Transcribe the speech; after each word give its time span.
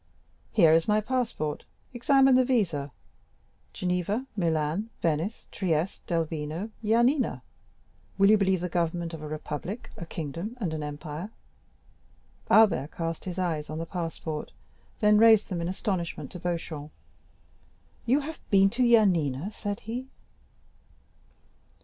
"Here 0.51 0.73
is 0.73 0.87
my 0.87 0.99
passport; 0.99 1.63
examine 1.93 2.33
the 2.33 2.43
visa—Geneva, 2.43 4.25
Milan, 4.35 4.89
Venice, 4.99 5.45
Trieste, 5.51 6.01
Delvino, 6.07 6.71
Yanina. 6.83 7.43
Will 8.17 8.31
you 8.31 8.37
believe 8.39 8.61
the 8.61 8.67
government 8.67 9.13
of 9.13 9.21
a 9.21 9.27
republic, 9.27 9.91
a 9.97 10.07
kingdom, 10.07 10.57
and 10.59 10.73
an 10.73 10.81
empire?" 10.81 11.29
Albert 12.49 12.89
cast 12.93 13.25
his 13.25 13.37
eyes 13.37 13.69
on 13.69 13.77
the 13.77 13.85
passport, 13.85 14.53
then 15.01 15.19
raised 15.19 15.49
them 15.49 15.61
in 15.61 15.69
astonishment 15.69 16.31
to 16.31 16.39
Beauchamp. 16.39 16.89
"You 18.07 18.21
have 18.21 18.39
been 18.49 18.71
to 18.71 18.81
Yanina?" 18.81 19.53
said 19.53 19.81
he. 19.81 20.07